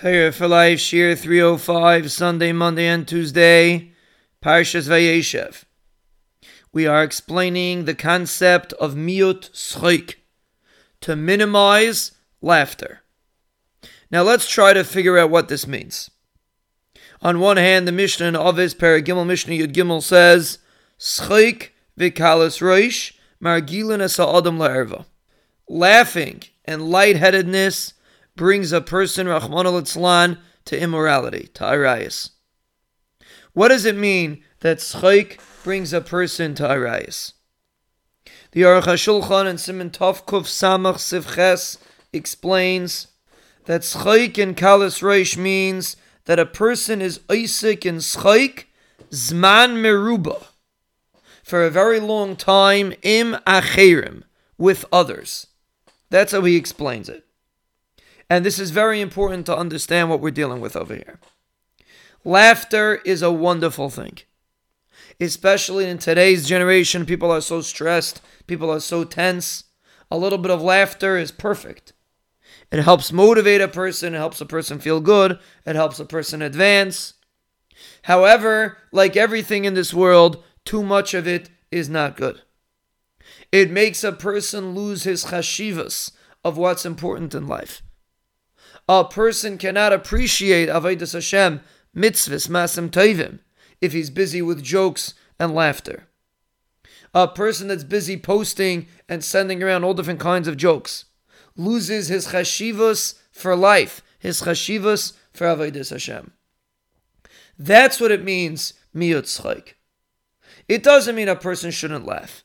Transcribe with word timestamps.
Torah 0.00 0.30
for 0.30 0.46
Life, 0.46 0.78
Shiur 0.78 1.18
305, 1.18 2.12
Sunday, 2.12 2.52
Monday, 2.52 2.86
and 2.86 3.04
Tuesday, 3.04 3.90
Parshas 4.40 4.88
Vayeshev. 4.88 5.64
We 6.72 6.86
are 6.86 7.02
explaining 7.02 7.84
the 7.84 7.96
concept 7.96 8.72
of 8.74 8.94
miut 8.94 9.50
schoik, 9.50 10.14
to 11.00 11.16
minimize 11.16 12.12
laughter. 12.40 13.00
Now 14.08 14.22
let's 14.22 14.48
try 14.48 14.72
to 14.72 14.84
figure 14.84 15.18
out 15.18 15.30
what 15.30 15.48
this 15.48 15.66
means. 15.66 16.12
On 17.20 17.40
one 17.40 17.56
hand, 17.56 17.88
the 17.88 17.90
Mishnah 17.90 18.26
in 18.26 18.36
Avis 18.36 18.74
Paragimel 18.74 19.26
Mishnah 19.26 19.54
Yud 19.54 19.72
Gimel 19.72 20.00
says, 20.00 20.58
Schoik 20.96 21.70
vikalis 21.98 22.62
roish 22.62 23.14
margilin 23.42 24.00
adam 24.00 24.58
la'erva. 24.58 25.06
Laughing 25.68 26.44
and 26.64 26.82
lightheadedness 26.82 27.94
brings 28.38 28.72
a 28.72 28.80
person, 28.80 29.28
Rahman 29.28 30.38
to 30.64 30.80
immorality, 30.80 31.50
to 31.54 31.64
arayas. 31.64 32.30
What 33.52 33.68
does 33.68 33.84
it 33.84 33.96
mean 33.96 34.42
that 34.60 34.78
tzchaik 34.78 35.38
brings 35.62 35.92
a 35.92 36.00
person 36.00 36.54
to 36.54 36.62
arayas? 36.62 37.34
The 38.52 38.62
Aruch 38.62 38.84
HaShulchan 38.84 39.46
and 39.46 39.60
Simon 39.60 39.90
Tovkuf 39.90 40.46
Samach 40.46 40.96
Sivches 40.96 41.76
explains 42.12 43.08
that 43.66 43.82
tzchaik 43.82 44.38
in 44.38 44.54
Kalis 44.54 45.02
Reish 45.02 45.36
means 45.36 45.96
that 46.24 46.38
a 46.38 46.46
person 46.46 47.02
is 47.02 47.18
oisek 47.28 47.84
in 47.84 47.96
tzchaik 47.96 48.64
zman 49.10 49.76
meruba 49.76 50.46
for 51.42 51.64
a 51.64 51.70
very 51.70 52.00
long 52.00 52.36
time 52.36 52.92
im 53.02 53.36
acherim 53.46 54.22
with 54.56 54.84
others. 54.92 55.46
That's 56.10 56.32
how 56.32 56.42
he 56.42 56.56
explains 56.56 57.08
it. 57.08 57.27
And 58.30 58.44
this 58.44 58.58
is 58.58 58.70
very 58.70 59.00
important 59.00 59.46
to 59.46 59.56
understand 59.56 60.10
what 60.10 60.20
we're 60.20 60.30
dealing 60.30 60.60
with 60.60 60.76
over 60.76 60.94
here. 60.94 61.18
Laughter 62.24 62.96
is 63.04 63.22
a 63.22 63.32
wonderful 63.32 63.88
thing. 63.88 64.18
Especially 65.20 65.88
in 65.88 65.98
today's 65.98 66.46
generation, 66.46 67.06
people 67.06 67.30
are 67.30 67.40
so 67.40 67.60
stressed, 67.60 68.20
people 68.46 68.70
are 68.70 68.80
so 68.80 69.04
tense. 69.04 69.64
A 70.10 70.18
little 70.18 70.38
bit 70.38 70.50
of 70.50 70.62
laughter 70.62 71.16
is 71.16 71.32
perfect. 71.32 71.92
It 72.70 72.82
helps 72.82 73.12
motivate 73.12 73.62
a 73.62 73.68
person, 73.68 74.14
it 74.14 74.18
helps 74.18 74.40
a 74.40 74.46
person 74.46 74.78
feel 74.78 75.00
good, 75.00 75.38
it 75.64 75.74
helps 75.74 75.98
a 75.98 76.04
person 76.04 76.42
advance. 76.42 77.14
However, 78.02 78.78
like 78.92 79.16
everything 79.16 79.64
in 79.64 79.74
this 79.74 79.94
world, 79.94 80.42
too 80.64 80.82
much 80.82 81.14
of 81.14 81.26
it 81.26 81.48
is 81.70 81.88
not 81.88 82.16
good. 82.16 82.42
It 83.50 83.70
makes 83.70 84.04
a 84.04 84.12
person 84.12 84.74
lose 84.74 85.04
his 85.04 85.26
chashivas 85.26 86.12
of 86.44 86.58
what's 86.58 86.84
important 86.84 87.34
in 87.34 87.46
life 87.46 87.82
a 88.88 89.04
person 89.04 89.58
cannot 89.58 89.92
appreciate 89.92 90.68
Avodas 90.68 91.12
Hashem, 91.12 91.60
mitzvahs, 91.94 92.48
maasim 92.48 92.88
tovim, 92.88 93.40
if 93.80 93.92
he's 93.92 94.10
busy 94.10 94.40
with 94.40 94.62
jokes 94.62 95.14
and 95.38 95.54
laughter. 95.54 96.08
A 97.14 97.28
person 97.28 97.68
that's 97.68 97.84
busy 97.84 98.16
posting 98.16 98.86
and 99.08 99.22
sending 99.22 99.62
around 99.62 99.84
all 99.84 99.94
different 99.94 100.20
kinds 100.20 100.48
of 100.48 100.56
jokes 100.56 101.06
loses 101.56 102.08
his 102.08 102.28
chashivas 102.28 103.18
for 103.30 103.54
life, 103.54 104.02
his 104.18 104.42
chashivas 104.42 105.14
for 105.32 105.46
Avodas 105.46 105.90
Hashem. 105.90 106.32
That's 107.58 108.00
what 108.00 108.12
it 108.12 108.24
means, 108.24 108.74
miutzchaik. 108.94 109.74
It 110.68 110.82
doesn't 110.82 111.14
mean 111.14 111.28
a 111.28 111.36
person 111.36 111.70
shouldn't 111.70 112.06
laugh. 112.06 112.44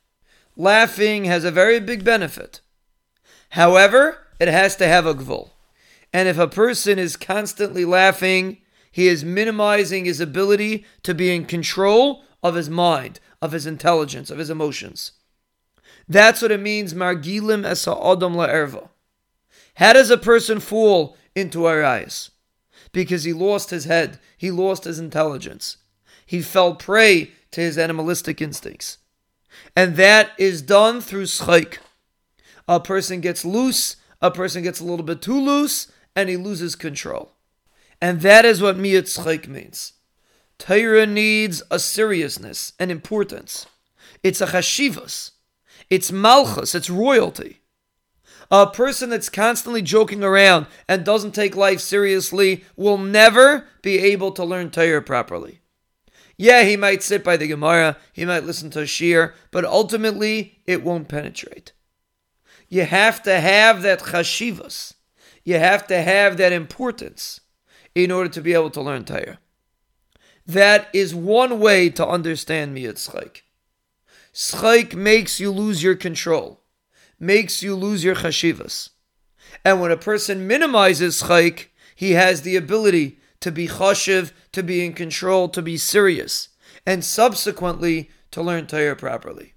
Laughing 0.55 1.25
has 1.25 1.43
a 1.43 1.51
very 1.51 1.79
big 1.79 2.03
benefit. 2.03 2.61
However, 3.49 4.19
it 4.39 4.47
has 4.47 4.75
to 4.77 4.87
have 4.87 5.05
a 5.05 5.13
gvul. 5.13 5.52
And 6.13 6.29
if 6.29 6.37
a 6.37 6.47
person 6.47 6.99
is 6.99 7.17
constantly 7.17 7.83
laughing, 7.83 8.59
he 8.91 9.07
is 9.07 9.25
minimizing 9.25 10.05
his 10.05 10.19
ability 10.19 10.85
to 11.01 11.15
be 11.15 11.35
in 11.35 11.45
control 11.45 12.23
of 12.43 12.53
his 12.53 12.69
mind, 12.69 13.19
of 13.41 13.51
his 13.51 13.65
intelligence, 13.65 14.29
of 14.29 14.37
his 14.37 14.51
emotions. 14.51 15.13
That's 16.07 16.41
what 16.41 16.51
it 16.51 16.59
means, 16.59 16.93
margilim 16.93 17.65
esa 17.65 17.91
adam 17.91 18.35
la'erva. 18.35 18.89
How 19.75 19.93
does 19.93 20.11
a 20.11 20.17
person 20.17 20.59
fall 20.59 21.17
into 21.35 21.59
arayas? 21.59 22.29
Because 22.91 23.23
he 23.23 23.33
lost 23.33 23.71
his 23.71 23.85
head, 23.85 24.19
he 24.37 24.51
lost 24.51 24.83
his 24.83 24.99
intelligence. 24.99 25.77
He 26.25 26.43
fell 26.43 26.75
prey 26.75 27.31
to 27.51 27.61
his 27.61 27.77
animalistic 27.77 28.41
instincts. 28.41 28.99
And 29.75 29.95
that 29.95 30.31
is 30.37 30.61
done 30.61 31.01
through 31.01 31.25
schaik. 31.25 31.77
A 32.67 32.79
person 32.79 33.19
gets 33.19 33.43
loose, 33.43 33.95
a 34.21 34.29
person 34.29 34.61
gets 34.61 34.79
a 34.79 34.85
little 34.85 35.05
bit 35.05 35.21
too 35.21 35.39
loose, 35.39 35.91
and 36.15 36.29
he 36.29 36.37
loses 36.37 36.75
control. 36.75 37.33
And 38.01 38.21
that 38.21 38.45
is 38.45 38.61
what 38.61 38.77
miyatzchik 38.77 39.47
means. 39.47 39.93
Torah 40.57 41.05
needs 41.05 41.63
a 41.71 41.79
seriousness 41.79 42.73
and 42.79 42.91
importance. 42.91 43.65
It's 44.23 44.41
a 44.41 44.47
chashivas. 44.47 45.31
It's 45.89 46.11
malchus. 46.11 46.75
It's 46.75 46.89
royalty. 46.89 47.61
A 48.51 48.67
person 48.67 49.09
that's 49.09 49.29
constantly 49.29 49.81
joking 49.81 50.23
around 50.23 50.67
and 50.87 51.03
doesn't 51.03 51.33
take 51.33 51.55
life 51.55 51.79
seriously 51.79 52.63
will 52.75 52.97
never 52.97 53.67
be 53.81 53.99
able 53.99 54.31
to 54.33 54.43
learn 54.43 54.69
Torah 54.69 55.01
properly. 55.01 55.61
Yeah, 56.37 56.63
he 56.63 56.77
might 56.77 57.03
sit 57.03 57.23
by 57.23 57.37
the 57.37 57.47
Gemara, 57.47 57.97
he 58.11 58.25
might 58.25 58.43
listen 58.43 58.69
to 58.71 58.81
a 58.81 58.83
shiur, 58.83 59.33
but 59.51 59.65
ultimately 59.65 60.59
it 60.65 60.83
won't 60.83 61.07
penetrate. 61.07 61.73
You 62.67 62.85
have 62.85 63.21
to 63.23 63.39
have 63.39 63.81
that 63.83 63.99
chashivas. 63.99 64.95
You 65.43 65.59
have 65.59 65.87
to 65.87 66.01
have 66.01 66.37
that 66.37 66.51
importance 66.51 67.41
in 67.95 68.11
order 68.11 68.29
to 68.29 68.41
be 68.41 68.53
able 68.53 68.71
to 68.71 68.81
learn 68.81 69.05
Torah. 69.05 69.39
That 70.45 70.89
is 70.93 71.15
one 71.15 71.59
way 71.59 71.89
to 71.91 72.07
understand 72.07 72.75
miyat 72.75 72.95
schayk. 72.95 73.41
Schayk 74.33 74.93
makes 74.93 75.39
you 75.39 75.51
lose 75.51 75.83
your 75.83 75.95
control, 75.95 76.61
makes 77.19 77.61
you 77.61 77.75
lose 77.75 78.03
your 78.03 78.15
chashivas. 78.15 78.89
And 79.63 79.79
when 79.79 79.91
a 79.91 79.97
person 79.97 80.47
minimizes 80.47 81.21
schayk, 81.21 81.67
he 81.95 82.11
has 82.11 82.41
the 82.41 82.55
ability 82.55 83.19
to 83.41 83.51
be 83.51 83.67
chashiv, 83.67 84.31
to 84.51 84.63
be 84.63 84.85
in 84.85 84.93
control, 84.93 85.49
to 85.49 85.61
be 85.61 85.77
serious, 85.77 86.49
and 86.85 87.03
subsequently 87.03 88.09
to 88.31 88.41
learn 88.41 88.65
Torah 88.67 88.95
properly. 88.95 89.53